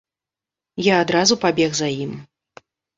Я 0.87 0.97
адразу 1.07 1.33
пабег 1.47 1.71
за 1.85 1.95
ім. 2.03 2.21